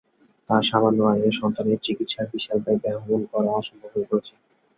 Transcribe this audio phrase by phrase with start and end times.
[0.49, 4.33] তাঁর সামান্য আয়ে সন্তানের চিকিৎসার বিশাল ব্যয় বহন করা অসম্ভব হয়ে পড়েছে।